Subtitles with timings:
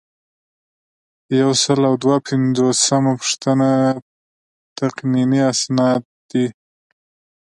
[1.41, 3.69] یو سل او دوه پنځوسمه پوښتنه
[4.77, 6.45] تقنیني اسناد دي.